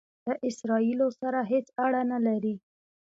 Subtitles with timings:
[0.27, 2.55] له اسراییلو سره هیڅ اړه نه لري.